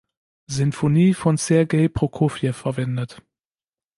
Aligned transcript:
Sinfonie 0.47 1.13
von 1.13 1.37
Sergei 1.37 1.87
Prokofjew 1.87 2.53
verwendet. 2.53 3.21